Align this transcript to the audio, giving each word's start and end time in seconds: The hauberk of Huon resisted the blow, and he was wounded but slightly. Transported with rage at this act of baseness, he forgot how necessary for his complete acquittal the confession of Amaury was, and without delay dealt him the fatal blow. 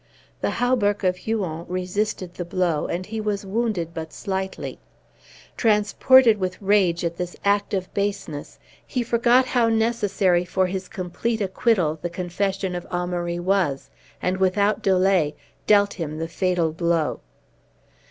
The 0.41 0.49
hauberk 0.49 1.03
of 1.03 1.15
Huon 1.15 1.63
resisted 1.67 2.33
the 2.33 2.43
blow, 2.43 2.87
and 2.87 3.05
he 3.05 3.21
was 3.21 3.45
wounded 3.45 3.93
but 3.93 4.11
slightly. 4.11 4.79
Transported 5.55 6.39
with 6.39 6.59
rage 6.59 7.05
at 7.05 7.17
this 7.17 7.35
act 7.45 7.75
of 7.75 7.93
baseness, 7.93 8.57
he 8.87 9.03
forgot 9.03 9.45
how 9.45 9.69
necessary 9.69 10.43
for 10.43 10.65
his 10.65 10.87
complete 10.87 11.39
acquittal 11.39 11.99
the 12.01 12.09
confession 12.09 12.73
of 12.73 12.87
Amaury 12.89 13.39
was, 13.39 13.91
and 14.23 14.37
without 14.37 14.81
delay 14.81 15.35
dealt 15.67 15.93
him 15.93 16.17
the 16.17 16.27
fatal 16.27 16.71
blow. 16.71 17.19